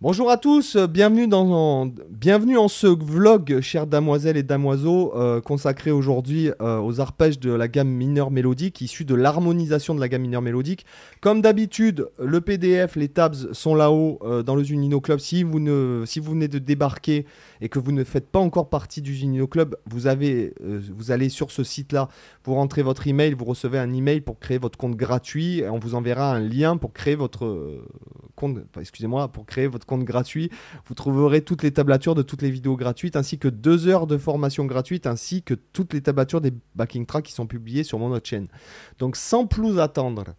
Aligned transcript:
Bonjour 0.00 0.30
à 0.30 0.36
tous, 0.36 0.76
euh, 0.76 0.86
bienvenue, 0.86 1.26
dans, 1.26 1.50
en 1.50 2.68
ce 2.68 2.86
vlog, 2.86 3.60
chères 3.60 3.88
damoiselles 3.88 4.36
et 4.36 4.44
damoiseaux, 4.44 5.12
euh, 5.16 5.40
consacré 5.40 5.90
aujourd'hui 5.90 6.52
euh, 6.60 6.78
aux 6.78 7.00
arpèges 7.00 7.40
de 7.40 7.50
la 7.50 7.66
gamme 7.66 7.88
mineure 7.88 8.30
mélodique, 8.30 8.80
issus 8.80 9.04
de 9.04 9.16
l'harmonisation 9.16 9.96
de 9.96 10.00
la 10.00 10.08
gamme 10.08 10.22
mineure 10.22 10.40
mélodique. 10.40 10.86
Comme 11.20 11.42
d'habitude, 11.42 12.06
le 12.20 12.40
PDF, 12.40 12.94
les 12.94 13.08
tabs 13.08 13.52
sont 13.52 13.74
là-haut 13.74 14.20
dans 14.46 14.54
le 14.54 14.62
Zunino 14.62 15.00
Club. 15.00 15.18
Si 15.18 15.42
vous, 15.42 15.58
venez 15.58 16.46
de 16.46 16.58
débarquer 16.60 17.26
et 17.60 17.68
que 17.68 17.80
vous 17.80 17.90
ne 17.90 18.04
faites 18.04 18.28
pas 18.28 18.38
encore 18.38 18.70
partie 18.70 19.02
du 19.02 19.16
Zunino 19.16 19.48
Club, 19.48 19.74
vous 19.86 20.06
allez 20.06 21.28
sur 21.28 21.50
ce 21.50 21.64
site-là, 21.64 22.08
vous 22.44 22.54
rentrez 22.54 22.82
votre 22.82 23.08
email, 23.08 23.34
vous 23.34 23.46
recevez 23.46 23.80
un 23.80 23.92
email 23.92 24.20
pour 24.20 24.38
créer 24.38 24.58
votre 24.58 24.78
compte 24.78 24.94
gratuit, 24.94 25.58
et 25.58 25.68
on 25.68 25.80
vous 25.80 25.96
enverra 25.96 26.32
un 26.32 26.40
lien 26.40 26.76
pour 26.76 26.92
créer 26.92 27.16
votre 27.16 27.82
compte, 28.36 28.58
excusez-moi, 28.78 29.26
pour 29.26 29.44
créer 29.44 29.66
votre 29.66 29.87
compte 29.88 30.04
gratuit. 30.04 30.50
Vous 30.86 30.94
trouverez 30.94 31.42
toutes 31.42 31.64
les 31.64 31.72
tablatures 31.72 32.14
de 32.14 32.22
toutes 32.22 32.42
les 32.42 32.50
vidéos 32.50 32.76
gratuites, 32.76 33.16
ainsi 33.16 33.38
que 33.38 33.48
deux 33.48 33.88
heures 33.88 34.06
de 34.06 34.16
formation 34.16 34.64
gratuite, 34.66 35.08
ainsi 35.08 35.42
que 35.42 35.54
toutes 35.54 35.92
les 35.92 36.00
tablatures 36.00 36.40
des 36.40 36.52
backing 36.76 37.06
tracks 37.06 37.24
qui 37.24 37.32
sont 37.32 37.48
publiées 37.48 37.82
sur 37.82 37.98
mon 37.98 38.12
autre 38.12 38.28
chaîne. 38.28 38.46
Donc 39.00 39.16
sans 39.16 39.46
plus 39.46 39.80
attendre, 39.80 40.34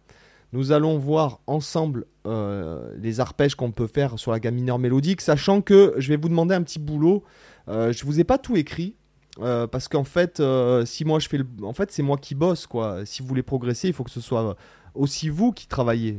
nous 0.52 0.72
allons 0.72 0.98
voir 0.98 1.40
ensemble 1.46 2.06
euh, 2.26 2.92
les 2.96 3.20
arpèges 3.20 3.54
qu'on 3.54 3.70
peut 3.70 3.86
faire 3.86 4.18
sur 4.18 4.32
la 4.32 4.40
gamme 4.40 4.54
mineure 4.54 4.78
mélodique, 4.78 5.20
sachant 5.20 5.60
que 5.60 5.94
je 5.98 6.08
vais 6.08 6.16
vous 6.16 6.28
demander 6.28 6.54
un 6.54 6.62
petit 6.62 6.78
boulot. 6.78 7.24
Euh, 7.68 7.92
je 7.92 8.04
vous 8.04 8.20
ai 8.20 8.24
pas 8.24 8.38
tout 8.38 8.56
écrit. 8.56 8.96
Euh, 9.38 9.68
parce 9.68 9.86
qu'en 9.86 10.04
fait, 10.04 10.42
si 10.84 11.04
moi 11.04 11.18
je 11.20 11.28
fais 11.28 11.38
le... 11.38 11.46
En 11.62 11.72
fait, 11.72 11.92
c'est 11.92 12.02
moi 12.02 12.18
qui 12.18 12.34
bosse, 12.34 12.66
quoi. 12.66 13.06
Si 13.06 13.22
vous 13.22 13.28
voulez 13.28 13.44
progresser, 13.44 13.88
il 13.88 13.94
faut 13.94 14.02
que 14.02 14.10
ce 14.10 14.20
soit 14.20 14.56
aussi 14.94 15.28
vous 15.28 15.52
qui 15.52 15.66
travaillez. 15.66 16.18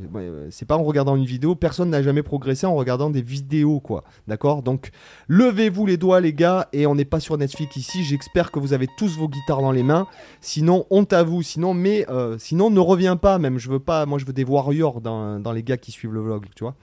C'est 0.50 0.68
pas 0.68 0.78
en 0.78 0.84
regardant 0.84 1.16
une 1.16 1.26
vidéo, 1.26 1.56
personne 1.56 1.90
n'a 1.90 2.02
jamais 2.02 2.24
progressé 2.24 2.66
en 2.66 2.76
regardant 2.76 3.10
des 3.10 3.22
vidéos, 3.22 3.80
quoi. 3.80 4.04
D'accord? 4.28 4.64
Donc, 4.64 4.92
levez-vous 5.28 5.86
les 5.86 5.98
doigts, 5.98 6.22
les 6.22 6.34
gars, 6.34 6.68
et 6.74 6.86
on 6.86 6.96
n'est 6.96 7.06
pas 7.06 7.20
sur 7.20 7.38
Netflix 7.38 7.76
ici. 7.76 8.04
J'espère 8.04 8.52
que 8.52 8.60
vous 8.60 8.74
avez 8.74 8.88
tous 8.98 9.18
vos 9.18 9.28
guitares 9.28 9.62
dans 9.62 9.72
les 9.72 9.84
mains. 9.84 10.08
Sinon, 10.42 10.86
honte 10.90 11.14
à 11.14 11.24
vous. 11.24 11.42
Sinon, 11.42 11.74
mais 11.74 12.06
euh, 12.10 12.38
sinon, 12.38 12.70
ne 12.70 12.80
reviens 12.80 13.18
pas. 13.18 13.38
Même, 13.40 13.58
je 13.58 13.70
veux 13.70 13.80
pas. 13.80 14.06
Moi, 14.06 14.20
je 14.20 14.26
veux 14.26 14.34
des 14.34 14.44
warriors 14.44 15.02
dans, 15.02 15.40
dans 15.40 15.52
les 15.52 15.64
gars 15.64 15.78
qui 15.78 15.92
suivent 15.92 16.14
le 16.14 16.22
vlog, 16.22 16.46
tu 16.56 16.64
vois. 16.64 16.76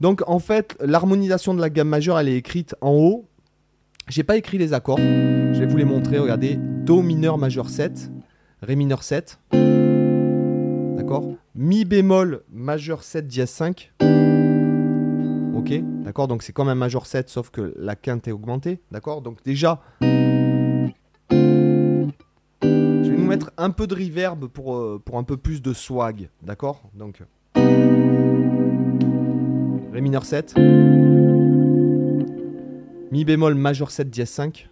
Donc, 0.00 0.22
en 0.26 0.38
fait, 0.38 0.76
l'harmonisation 0.80 1.54
de 1.54 1.60
la 1.60 1.70
gamme 1.70 1.88
majeure, 1.88 2.18
elle 2.18 2.28
est 2.28 2.36
écrite 2.36 2.74
en 2.80 2.92
haut. 2.92 3.28
J'ai 4.08 4.22
pas 4.22 4.36
écrit 4.36 4.58
les 4.58 4.74
accords. 4.74 4.98
Je 4.98 5.58
vais 5.58 5.66
vous 5.66 5.76
les 5.76 5.84
montrer. 5.84 6.18
Regardez, 6.18 6.56
Do 6.56 7.00
mineur 7.00 7.38
majeur 7.38 7.70
7, 7.70 8.10
Ré 8.62 8.76
mineur 8.76 9.02
7. 9.02 9.38
D'accord 11.04 11.34
Mi 11.54 11.84
bémol 11.84 12.44
majeur 12.50 13.02
7 13.02 13.26
dièse 13.26 13.50
5. 13.50 13.92
Ok 15.54 15.74
D'accord 16.02 16.28
Donc 16.28 16.42
c'est 16.42 16.54
comme 16.54 16.68
un 16.68 16.74
majeur 16.74 17.04
7 17.04 17.28
sauf 17.28 17.50
que 17.50 17.74
la 17.76 17.94
quinte 17.94 18.26
est 18.26 18.32
augmentée. 18.32 18.80
D'accord 18.90 19.20
Donc 19.20 19.44
déjà, 19.44 19.82
je 20.00 20.06
vais 22.62 23.16
nous 23.18 23.26
mettre 23.26 23.52
un 23.58 23.68
peu 23.68 23.86
de 23.86 23.94
reverb 23.94 24.46
pour, 24.46 24.76
euh, 24.76 24.98
un 25.12 25.24
peu 25.24 25.36
plus 25.36 25.60
de 25.60 25.74
swag. 25.74 26.30
D'accord 26.42 26.84
Donc 26.94 27.22
Ré 29.92 30.00
mineur 30.00 30.24
7. 30.24 30.54
Mi 33.12 33.26
bémol 33.26 33.54
majeur 33.56 33.90
7 33.90 34.08
dièse 34.08 34.30
5. 34.30 34.70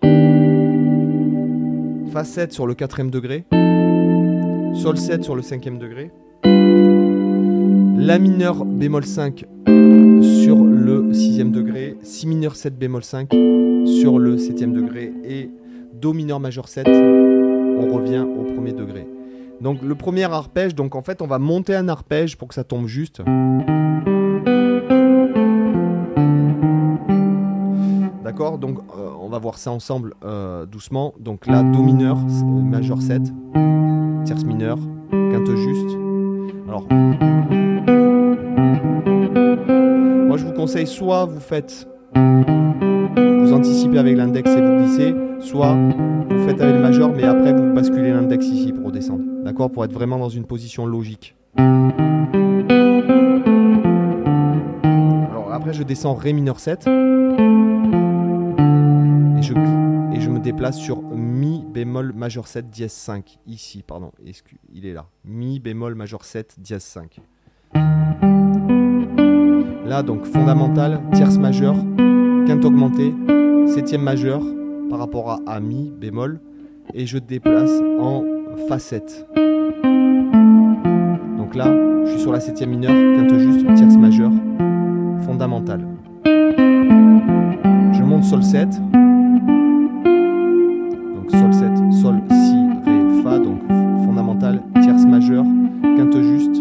Fa 2.11 2.25
7 2.25 2.55
sur 2.55 2.67
le 2.67 2.73
quatrième 2.73 3.11
degré. 3.11 3.45
Sol 4.75 4.97
7 4.97 5.23
sur 5.23 5.37
le 5.37 5.43
cinquième 5.43 5.79
degré. 5.79 6.11
La 8.05 8.19
mineur 8.19 8.65
bémol 8.65 9.05
5 9.05 9.45
sur 9.65 10.65
le 10.65 11.15
sixième 11.15 11.53
degré. 11.53 11.97
Si 12.03 12.27
mineur 12.27 12.57
7 12.57 12.77
bémol 12.77 13.05
5 13.05 13.31
sur 13.87 14.19
le 14.19 14.39
septième 14.39 14.73
degré. 14.73 15.13
Et 15.25 15.49
Do 15.95 16.13
mineur 16.13 16.41
majeur 16.41 16.67
7, 16.67 16.89
on 16.89 17.95
revient 17.95 18.27
au 18.27 18.53
premier 18.55 18.73
degré. 18.73 19.07
Donc 19.61 19.83
le 19.83 19.95
premier 19.95 20.25
arpège, 20.25 20.75
donc 20.75 20.97
en 20.97 21.03
fait 21.03 21.23
on 21.23 21.29
va 21.29 21.39
monter 21.39 21.77
un 21.77 21.89
arpège 21.89 22.37
pour 22.37 22.49
que 22.49 22.55
ça 22.55 22.65
tombe 22.65 22.89
juste. 22.89 23.23
D'accord? 28.25 28.59
Donc 28.59 28.79
euh, 28.79 29.11
on 29.21 29.29
va 29.29 29.39
voir 29.39 29.59
ça 29.59 29.71
ensemble 29.71 30.15
euh, 30.25 30.67
doucement. 30.67 31.15
Donc 31.21 31.47
là, 31.47 31.63
Do 31.63 31.85
mineur, 31.85 32.19
majeur 32.65 33.01
7, 33.01 33.23
tierce 34.25 34.43
mineur, 34.43 34.77
quinte 35.09 35.55
juste. 35.55 35.97
Alors, 36.67 36.85
moi 40.33 40.39
je 40.39 40.47
vous 40.47 40.55
conseille 40.55 40.87
soit 40.87 41.27
vous 41.27 41.41
faites, 41.41 41.87
vous 42.15 43.53
anticipez 43.53 43.99
avec 43.99 44.17
l'index 44.17 44.51
et 44.51 44.63
vous 44.63 44.79
glissez, 44.79 45.15
soit 45.41 45.75
vous 45.75 46.49
faites 46.49 46.59
avec 46.59 46.75
le 46.75 46.81
majeur, 46.81 47.13
mais 47.13 47.25
après 47.25 47.53
vous 47.53 47.75
basculez 47.75 48.15
l'index 48.15 48.47
ici 48.47 48.73
pour 48.73 48.87
redescendre. 48.87 49.23
D'accord? 49.45 49.71
Pour 49.71 49.85
être 49.85 49.93
vraiment 49.93 50.19
dans 50.19 50.31
une 50.31 50.47
position 50.47 50.87
logique. 50.87 51.37
Alors 55.29 55.53
après 55.53 55.75
je 55.75 55.83
descends 55.83 56.15
Ré 56.15 56.33
mineur 56.33 56.61
7 56.61 56.87
et 56.87 56.91
je, 59.43 59.53
et 60.15 60.21
je 60.23 60.31
me 60.31 60.39
déplace 60.39 60.79
sur 60.79 61.03
Mi 61.03 61.63
bémol 61.63 62.15
majeur 62.15 62.47
7 62.47 62.71
dièse 62.71 62.93
5. 62.93 63.39
Ici, 63.47 63.83
pardon, 63.87 64.13
il 64.73 64.87
est 64.87 64.95
là. 64.95 65.09
Mi 65.27 65.61
bémol 65.61 65.95
majeur 65.95 66.25
7 66.25 66.55
dièse 66.59 66.85
5. 66.85 67.21
Donc 70.01 70.25
fondamental, 70.25 71.03
tierce 71.13 71.37
majeure, 71.37 71.77
quinte 72.47 72.65
augmentée, 72.65 73.15
septième 73.67 74.01
majeur 74.01 74.41
par 74.89 74.99
rapport 74.99 75.43
à, 75.47 75.61
Mi 75.61 75.93
bémol. 76.01 76.41
Et 76.95 77.05
je 77.05 77.19
déplace 77.19 77.71
en 78.01 78.25
facette. 78.69 79.27
Donc 81.37 81.55
là, 81.55 81.67
je 82.07 82.11
suis 82.13 82.21
sur 82.21 82.33
la 82.33 82.41
septième 82.41 82.71
mineure, 82.71 82.91
quinte 82.91 83.39
juste, 83.39 83.67
tierce 83.75 83.97
majeure, 83.97 84.33
fondamentale. 85.27 85.87
Je 86.25 88.03
monte 88.03 88.25
sol 88.25 88.43
7. 88.43 88.69
Sol 91.29 91.53
7, 91.55 91.71
Sol, 92.03 92.17
Si, 92.31 92.57
Ré, 92.85 93.23
Fa, 93.23 93.39
donc 93.39 93.61
fondamental, 94.05 94.63
tierce 94.83 95.05
majeure, 95.07 95.45
quinte 95.97 96.21
juste, 96.23 96.61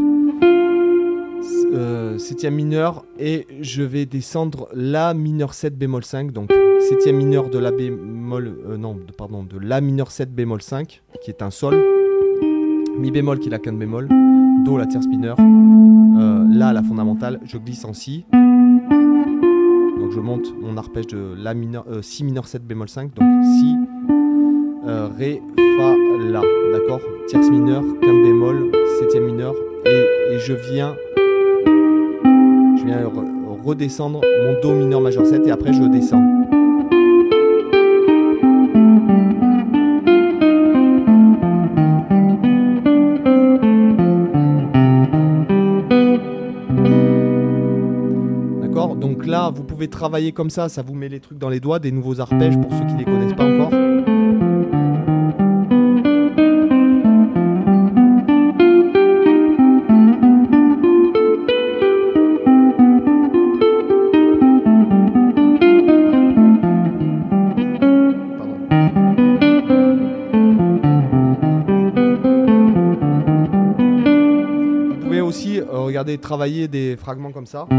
septième 2.22 2.56
mineur, 2.56 3.04
et 3.20 3.48
je 3.62 3.82
vais 3.82 4.06
descendre 4.06 4.70
La 4.74 5.14
mineur 5.14 5.54
7 5.54 5.78
bémol 5.78 6.06
5, 6.06 6.32
donc 6.32 6.52
septième 6.88 7.18
mineur 7.18 7.50
de 7.50 7.58
La 7.58 7.72
bémol, 7.72 8.58
euh, 8.70 8.78
non, 8.78 8.98
pardon, 9.18 9.44
de 9.44 9.58
La 9.58 9.82
mineur 9.82 10.12
7 10.12 10.34
bémol 10.34 10.62
5, 10.62 11.02
qui 11.22 11.32
est 11.32 11.42
un 11.42 11.50
Sol, 11.50 11.76
Mi 12.98 13.10
bémol 13.12 13.40
qui 13.40 13.48
est 13.48 13.52
la 13.52 13.60
quinte 13.60 13.80
bémol, 13.80 14.08
Do 14.66 14.78
la 14.78 14.86
tierce 14.86 15.08
mineure, 15.08 15.38
euh, 15.40 16.46
La 16.50 16.72
la 16.74 16.84
fondamentale, 16.84 17.40
je 17.44 17.58
glisse 17.58 17.84
en 17.86 17.94
Si, 17.94 18.26
donc 18.32 20.12
je 20.12 20.20
monte 20.20 20.54
mon 20.62 20.78
arpège 20.78 21.08
de 21.08 21.34
La 21.38 21.56
mineur, 21.56 21.86
Si 22.02 22.24
mineur 22.24 22.48
7 22.48 22.66
bémol 22.66 22.88
5, 22.88 23.14
donc 23.16 23.44
Si, 23.44 23.76
euh, 24.86 25.10
Ré, 25.18 25.42
Fa, 25.58 25.96
La. 26.30 26.42
D'accord? 26.72 27.02
Tierce 27.28 27.50
mineur, 27.50 27.82
quinte 28.02 28.24
bémol, 28.24 28.72
septième 29.00 29.26
mineur. 29.26 29.56
Et, 29.86 30.38
je 30.40 30.54
viens, 30.54 30.96
je 32.82 32.88
viens 32.88 33.12
redescendre 33.64 34.22
mon 34.44 34.60
Do 34.62 34.74
mineur 34.74 35.02
majeur 35.02 35.26
7 35.26 35.46
et 35.46 35.52
après 35.52 35.72
je 35.72 35.84
descends. 35.84 36.24
D'accord? 48.62 48.96
Donc 48.96 49.28
là, 49.28 49.52
vous 49.54 49.64
pouvez 49.64 49.88
travailler 49.88 50.32
comme 50.32 50.50
ça, 50.50 50.68
ça 50.70 50.82
vous 50.82 50.96
met 50.96 51.10
les 51.10 51.20
trucs 51.20 51.38
dans 51.38 51.50
les 51.50 51.60
doigts, 51.60 51.80
des 51.80 51.92
nouveaux 51.92 52.20
arpèges 52.20 52.60
pour 52.60 52.72
ceux 52.72 52.86
qui 52.86 52.94
ne 52.94 53.00
les 53.00 53.06
connaissent 53.06 53.36
pas 53.36 53.46
encore. 53.46 54.01
Regardez, 76.02 76.18
travailler 76.18 76.68
des 76.68 76.96
fragments 76.96 77.32
comme 77.32 77.46
ça. 77.46 77.68
Je 77.70 77.76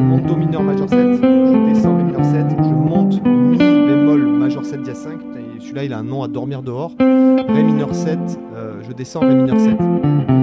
monte 0.00 0.24
Do 0.24 0.36
mineur 0.36 0.62
majeur 0.62 0.88
7, 0.88 0.98
je 0.98 1.74
descends 1.74 1.98
Ré 1.98 2.04
mineur 2.04 2.24
7, 2.24 2.46
je 2.58 2.74
monte 2.74 3.22
Mi 3.22 3.58
bémol 3.58 4.22
majeur 4.28 4.64
7 4.64 4.80
dièse 4.82 4.96
5. 4.96 5.20
Celui-là, 5.60 5.84
il 5.84 5.92
a 5.92 5.98
un 5.98 6.02
nom 6.02 6.22
à 6.22 6.28
dormir 6.28 6.62
dehors. 6.62 6.92
Ré 6.98 7.62
mineur 7.62 7.94
7, 7.94 8.18
euh, 8.54 8.80
je 8.82 8.92
descends 8.92 9.20
Ré 9.20 9.34
mineur 9.34 9.60
7. 9.60 10.39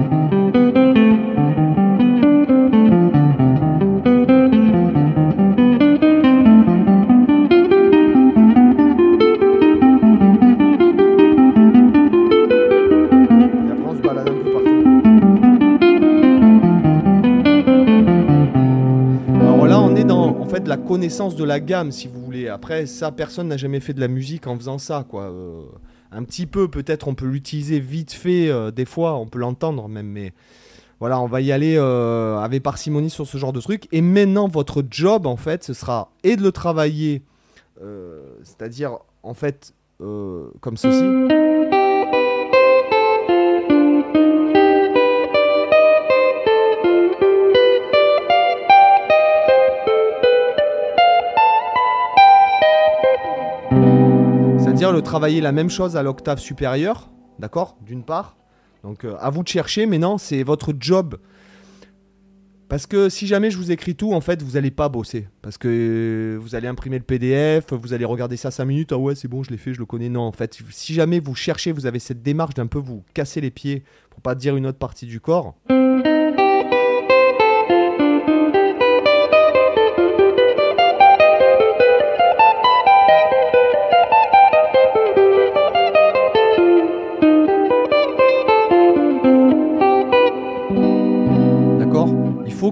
La 20.68 20.76
connaissance 20.76 21.34
de 21.34 21.44
la 21.44 21.60
gamme, 21.60 21.90
si 21.90 22.06
vous 22.08 22.20
voulez. 22.20 22.48
Après, 22.48 22.86
ça, 22.86 23.10
personne 23.10 23.48
n'a 23.48 23.56
jamais 23.56 23.80
fait 23.80 23.94
de 23.94 24.00
la 24.00 24.08
musique 24.08 24.46
en 24.46 24.56
faisant 24.56 24.78
ça, 24.78 25.04
quoi. 25.08 25.24
Euh, 25.24 25.62
un 26.12 26.22
petit 26.24 26.46
peu, 26.46 26.68
peut-être, 26.68 27.08
on 27.08 27.14
peut 27.14 27.26
l'utiliser 27.26 27.80
vite 27.80 28.12
fait, 28.12 28.48
euh, 28.48 28.70
des 28.70 28.84
fois, 28.84 29.16
on 29.16 29.26
peut 29.26 29.38
l'entendre 29.38 29.88
même, 29.88 30.08
mais 30.08 30.32
voilà, 31.00 31.20
on 31.20 31.26
va 31.26 31.40
y 31.40 31.52
aller 31.52 31.76
euh, 31.76 32.38
avec 32.38 32.62
parcimonie 32.62 33.10
sur 33.10 33.26
ce 33.26 33.38
genre 33.38 33.52
de 33.52 33.60
truc. 33.60 33.88
Et 33.92 34.02
maintenant, 34.02 34.46
votre 34.46 34.84
job, 34.88 35.26
en 35.26 35.36
fait, 35.36 35.64
ce 35.64 35.72
sera 35.72 36.10
et 36.22 36.36
de 36.36 36.42
le 36.42 36.52
travailler, 36.52 37.22
c'est-à-dire, 38.42 38.98
en 39.22 39.34
fait, 39.34 39.72
comme 39.98 40.76
ceci. 40.76 41.47
C'est-à-dire 54.78 54.94
le 54.94 55.02
travailler 55.02 55.40
la 55.40 55.50
même 55.50 55.70
chose 55.70 55.96
à 55.96 56.04
l'octave 56.04 56.38
supérieure, 56.38 57.10
d'accord 57.40 57.76
D'une 57.84 58.04
part. 58.04 58.36
Donc 58.84 59.04
euh, 59.04 59.16
à 59.18 59.28
vous 59.28 59.42
de 59.42 59.48
chercher, 59.48 59.86
mais 59.86 59.98
non, 59.98 60.18
c'est 60.18 60.44
votre 60.44 60.72
job. 60.78 61.16
Parce 62.68 62.86
que 62.86 63.08
si 63.08 63.26
jamais 63.26 63.50
je 63.50 63.56
vous 63.58 63.72
écris 63.72 63.96
tout, 63.96 64.12
en 64.12 64.20
fait, 64.20 64.40
vous 64.40 64.52
n'allez 64.52 64.70
pas 64.70 64.88
bosser. 64.88 65.26
Parce 65.42 65.58
que 65.58 66.38
vous 66.40 66.54
allez 66.54 66.68
imprimer 66.68 66.96
le 66.96 67.02
PDF, 67.02 67.72
vous 67.72 67.92
allez 67.92 68.04
regarder 68.04 68.36
ça 68.36 68.52
5 68.52 68.66
minutes, 68.66 68.92
ah 68.92 68.98
ouais, 68.98 69.16
c'est 69.16 69.26
bon, 69.26 69.42
je 69.42 69.50
l'ai 69.50 69.56
fait, 69.56 69.74
je 69.74 69.80
le 69.80 69.86
connais. 69.86 70.10
Non, 70.10 70.20
en 70.20 70.32
fait, 70.32 70.56
si 70.70 70.94
jamais 70.94 71.18
vous 71.18 71.34
cherchez, 71.34 71.72
vous 71.72 71.86
avez 71.86 71.98
cette 71.98 72.22
démarche 72.22 72.54
d'un 72.54 72.68
peu 72.68 72.78
vous 72.78 73.02
casser 73.14 73.40
les 73.40 73.50
pieds, 73.50 73.82
pour 74.10 74.20
pas 74.20 74.36
dire 74.36 74.54
une 74.54 74.66
autre 74.66 74.78
partie 74.78 75.06
du 75.06 75.18
corps. 75.18 75.56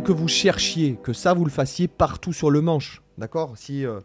Que 0.06 0.12
vous 0.12 0.28
cherchiez, 0.28 0.96
que 1.02 1.12
ça 1.12 1.34
vous 1.34 1.44
le 1.44 1.50
fassiez 1.50 1.88
partout 1.88 2.32
sur 2.32 2.48
le 2.48 2.60
manche. 2.60 3.02
D'accord? 3.18 3.54
Si. 3.56 3.84
Euh, 3.84 3.98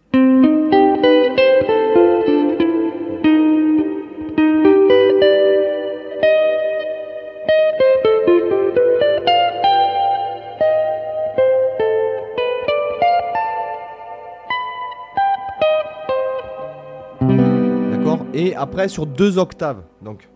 D'accord? 17.91 18.25
Et 18.33 18.55
après 18.55 18.87
sur 18.87 19.05
deux 19.05 19.37
octaves. 19.37 19.83
Donc. 20.01 20.27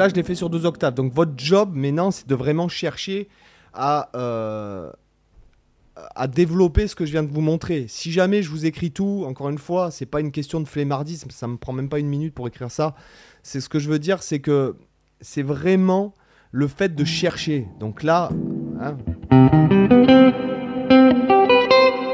Là, 0.00 0.08
je 0.08 0.14
l'ai 0.14 0.22
fait 0.22 0.34
sur 0.34 0.50
deux 0.50 0.66
octaves. 0.66 0.94
Donc 0.94 1.12
votre 1.12 1.32
job 1.36 1.70
maintenant, 1.74 2.10
c'est 2.10 2.26
de 2.26 2.34
vraiment 2.34 2.68
chercher 2.68 3.28
à, 3.72 4.10
euh, 4.16 4.90
à 6.16 6.26
développer 6.26 6.88
ce 6.88 6.96
que 6.96 7.04
je 7.04 7.12
viens 7.12 7.22
de 7.22 7.30
vous 7.30 7.42
montrer. 7.42 7.86
Si 7.88 8.10
jamais 8.10 8.42
je 8.42 8.50
vous 8.50 8.66
écris 8.66 8.90
tout, 8.90 9.24
encore 9.26 9.50
une 9.50 9.58
fois, 9.58 9.90
c'est 9.90 10.06
pas 10.06 10.20
une 10.20 10.32
question 10.32 10.60
de 10.60 10.66
flemmardisme, 10.66 11.30
ça 11.30 11.46
me 11.46 11.56
prend 11.56 11.72
même 11.72 11.88
pas 11.88 11.98
une 11.98 12.08
minute 12.08 12.34
pour 12.34 12.48
écrire 12.48 12.70
ça. 12.70 12.94
C'est 13.42 13.60
ce 13.60 13.68
que 13.68 13.78
je 13.78 13.88
veux 13.88 13.98
dire, 13.98 14.22
c'est 14.22 14.40
que 14.40 14.76
c'est 15.20 15.42
vraiment 15.42 16.14
le 16.50 16.66
fait 16.66 16.94
de 16.94 17.04
chercher. 17.04 17.68
Donc 17.78 18.02
là, 18.02 18.30
hein. 18.80 18.96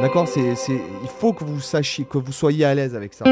d'accord, 0.02 0.28
il 0.36 1.08
faut 1.20 1.32
que 1.32 1.44
vous 1.44 1.60
sachiez, 1.60 2.04
que 2.04 2.18
vous 2.18 2.32
soyez 2.32 2.64
à 2.64 2.74
l'aise 2.74 2.94
avec 2.94 3.14
ça. 3.14 3.24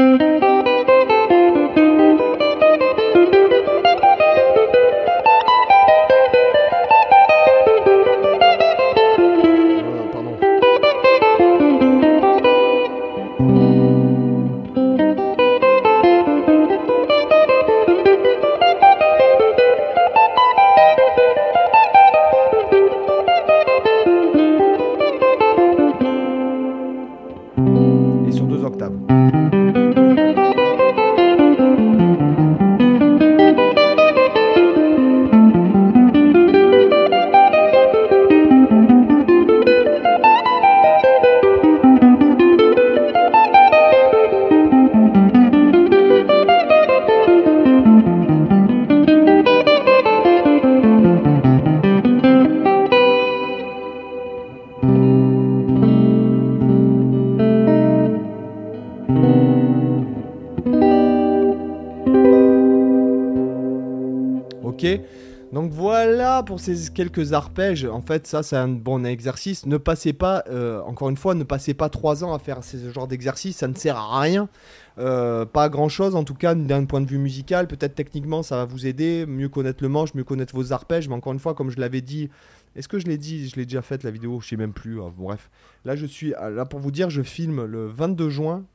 Pour 66.45 66.59
ces 66.59 66.91
quelques 66.91 67.33
arpèges. 67.33 67.85
En 67.85 68.01
fait, 68.01 68.27
ça, 68.27 68.43
c'est 68.43 68.55
un 68.57 68.67
bon 68.67 69.05
exercice. 69.05 69.65
Ne 69.65 69.77
passez 69.77 70.13
pas, 70.13 70.43
euh, 70.49 70.81
encore 70.81 71.09
une 71.09 71.17
fois, 71.17 71.35
ne 71.35 71.43
passez 71.43 71.73
pas 71.73 71.89
trois 71.89 72.23
ans 72.23 72.33
à 72.33 72.39
faire 72.39 72.63
ce 72.63 72.91
genre 72.91 73.07
d'exercice. 73.07 73.57
Ça 73.57 73.67
ne 73.67 73.75
sert 73.75 73.97
à 73.97 74.19
rien. 74.19 74.49
Euh, 74.97 75.45
pas 75.45 75.69
grand 75.69 75.89
chose, 75.89 76.15
en 76.15 76.23
tout 76.23 76.33
cas, 76.33 76.55
d'un 76.55 76.85
point 76.85 77.01
de 77.01 77.07
vue 77.07 77.17
musical. 77.17 77.67
Peut-être 77.67 77.95
techniquement, 77.95 78.43
ça 78.43 78.57
va 78.57 78.65
vous 78.65 78.87
aider. 78.87 79.25
Mieux 79.25 79.49
connaître 79.49 79.83
le 79.83 79.89
manche, 79.89 80.13
mieux 80.13 80.23
connaître 80.23 80.55
vos 80.55 80.73
arpèges. 80.73 81.07
Mais 81.07 81.15
encore 81.15 81.33
une 81.33 81.39
fois, 81.39 81.53
comme 81.53 81.69
je 81.69 81.79
l'avais 81.79 82.01
dit, 82.01 82.29
est-ce 82.75 82.87
que 82.87 82.99
je 82.99 83.05
l'ai 83.05 83.17
dit? 83.17 83.49
Je 83.49 83.55
l'ai 83.55 83.65
déjà 83.65 83.81
fait 83.81 84.03
la 84.03 84.11
vidéo, 84.11 84.39
je 84.41 84.49
sais 84.49 84.57
même 84.57 84.73
plus. 84.73 85.01
Ah, 85.01 85.11
bref, 85.15 85.49
là, 85.85 85.95
je 85.95 86.05
suis 86.05 86.31
là 86.31 86.65
pour 86.65 86.79
vous 86.79 86.91
dire, 86.91 87.09
je 87.09 87.21
filme 87.21 87.65
le 87.65 87.87
22 87.87 88.29
juin. 88.29 88.65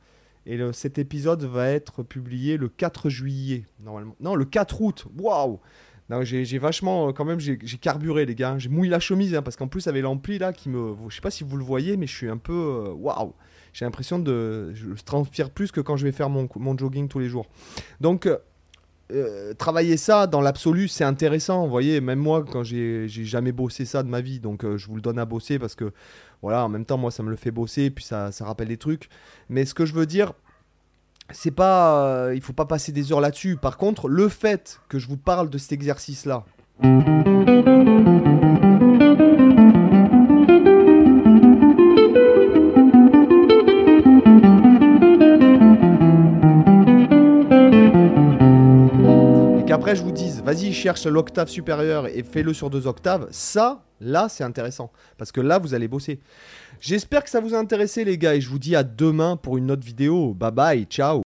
Et 0.47 0.59
cet 0.73 0.97
épisode 0.97 1.43
va 1.43 1.69
être 1.69 2.01
publié 2.01 2.57
le 2.57 2.67
4 2.67 3.09
juillet, 3.09 3.63
normalement. 3.83 4.15
Non, 4.19 4.33
le 4.33 4.45
4 4.45 4.81
août. 4.81 5.05
Waouh 5.19 5.59
j'ai 6.23 6.57
vachement, 6.57 7.09
euh, 7.09 7.11
quand 7.11 7.25
même, 7.25 7.39
j'ai 7.39 7.57
carburé, 7.57 8.25
les 8.25 8.35
gars. 8.35 8.57
J'ai 8.57 8.69
mouillé 8.69 8.89
la 8.89 8.99
chemise, 8.99 9.33
hein, 9.35 9.41
parce 9.41 9.55
qu'en 9.55 9.67
plus, 9.67 9.87
avec 9.87 10.03
l'ampli, 10.03 10.37
là, 10.37 10.53
qui 10.53 10.69
me. 10.69 10.95
Je 11.09 11.15
sais 11.15 11.21
pas 11.21 11.31
si 11.31 11.43
vous 11.43 11.57
le 11.57 11.63
voyez, 11.63 11.97
mais 11.97 12.07
je 12.07 12.15
suis 12.15 12.29
un 12.29 12.37
peu. 12.37 12.53
Euh, 12.87 12.93
waouh! 12.93 13.33
J'ai 13.73 13.85
l'impression 13.85 14.19
de. 14.19 14.73
Je 14.73 15.01
transpire 15.03 15.49
plus 15.49 15.71
que 15.71 15.79
quand 15.79 15.97
je 15.97 16.05
vais 16.05 16.11
faire 16.11 16.29
mon, 16.29 16.77
jogging 16.77 17.07
tous 17.07 17.19
les 17.19 17.29
jours. 17.29 17.47
Donc. 17.99 18.29
Euh, 19.13 19.53
travailler 19.55 19.97
ça 19.97 20.25
dans 20.25 20.39
l'absolu, 20.39 20.87
c'est 20.87 21.03
intéressant. 21.03 21.65
Vous 21.65 21.69
voyez, 21.69 21.99
même 21.99 22.19
moi, 22.19 22.45
quand 22.49 22.63
j'ai 22.63 23.09
jamais 23.09 23.51
bossé 23.51 23.83
ça 23.83 24.03
de 24.03 24.07
ma 24.07 24.21
vie, 24.21 24.39
donc 24.39 24.65
je 24.77 24.87
vous 24.87 24.95
le 24.95 25.01
donne 25.01 25.19
à 25.19 25.25
bosser 25.25 25.59
parce 25.59 25.75
que, 25.75 25.91
voilà, 26.41 26.63
en 26.63 26.69
même 26.69 26.85
temps, 26.85 26.97
moi, 26.97 27.11
ça 27.11 27.21
me 27.21 27.29
le 27.29 27.35
fait 27.35 27.51
bosser, 27.51 27.89
puis 27.89 28.05
ça 28.05 28.31
rappelle 28.39 28.69
des 28.69 28.77
trucs. 28.77 29.09
Mais 29.49 29.65
ce 29.65 29.73
que 29.73 29.85
je 29.85 29.93
veux 29.93 30.05
dire, 30.05 30.31
c'est 31.33 31.51
pas, 31.51 32.05
euh, 32.05 32.35
il 32.35 32.41
faut 32.41 32.53
pas 32.53 32.65
passer 32.65 32.91
des 32.91 33.11
heures 33.11 33.21
là-dessus. 33.21 33.57
Par 33.57 33.77
contre, 33.77 34.07
le 34.07 34.27
fait 34.29 34.79
que 34.89 34.99
je 34.99 35.07
vous 35.07 35.17
parle 35.17 35.49
de 35.49 35.57
cet 35.57 35.71
exercice-là. 35.71 36.45
qu'après 49.67 49.95
je 49.95 50.03
vous 50.03 50.11
dise, 50.11 50.41
vas-y, 50.43 50.73
cherche 50.73 51.05
l'octave 51.05 51.47
supérieure 51.47 52.05
et 52.07 52.23
fais-le 52.23 52.53
sur 52.53 52.69
deux 52.69 52.87
octaves, 52.87 53.29
ça, 53.31 53.85
là, 54.01 54.27
c'est 54.27 54.43
intéressant. 54.43 54.91
Parce 55.17 55.31
que 55.31 55.39
là, 55.39 55.59
vous 55.59 55.73
allez 55.73 55.87
bosser. 55.87 56.19
J'espère 56.81 57.23
que 57.23 57.29
ça 57.29 57.39
vous 57.39 57.53
a 57.53 57.59
intéressé, 57.59 58.03
les 58.03 58.17
gars, 58.17 58.33
et 58.33 58.41
je 58.41 58.49
vous 58.49 58.57
dis 58.57 58.75
à 58.75 58.83
demain 58.83 59.37
pour 59.37 59.57
une 59.57 59.69
autre 59.69 59.85
vidéo. 59.85 60.33
Bye 60.33 60.51
bye, 60.51 60.85
ciao 60.85 61.21